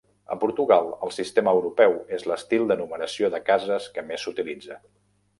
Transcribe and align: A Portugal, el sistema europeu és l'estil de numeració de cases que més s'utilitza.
A 0.33 0.35
Portugal, 0.43 0.87
el 1.07 1.11
sistema 1.17 1.51
europeu 1.57 1.93
és 2.17 2.25
l'estil 2.31 2.65
de 2.71 2.77
numeració 2.79 3.29
de 3.35 3.41
cases 3.51 3.91
que 3.99 4.05
més 4.09 4.25
s'utilitza. 4.29 4.79